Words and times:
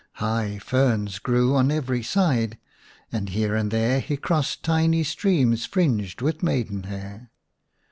High 0.13 0.57
ferns 0.57 1.19
grew 1.19 1.55
on 1.55 1.69
every 1.69 2.01
side, 2.01 2.57
and 3.11 3.29
here 3.29 3.53
and 3.55 3.69
there 3.69 3.99
he 3.99 4.17
crossed 4.17 4.63
tiny 4.63 5.03
streams 5.03 5.67
fringed 5.67 6.21
with 6.23 6.41
maidenhair. 6.41 7.29